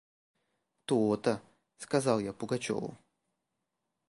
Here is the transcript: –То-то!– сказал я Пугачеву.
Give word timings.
–То-то!– 0.85 1.41
сказал 1.77 2.19
я 2.21 2.33
Пугачеву. 2.33 2.97